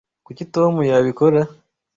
[0.25, 1.41] Kuki Tom yabikora?